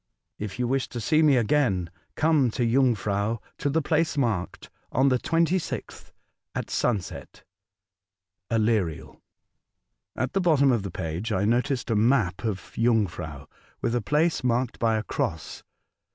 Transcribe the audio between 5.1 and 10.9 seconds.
26th, at sunset. Aleriel. At the bottom of the